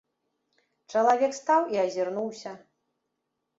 [0.93, 2.57] Чалавек стаў і азірнуўся.